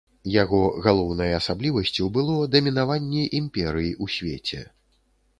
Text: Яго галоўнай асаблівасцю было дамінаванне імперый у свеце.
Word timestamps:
Яго 0.33 0.59
галоўнай 0.85 1.33
асаблівасцю 1.39 2.07
было 2.15 2.37
дамінаванне 2.55 3.25
імперый 3.41 3.91
у 4.07 4.09
свеце. 4.15 4.63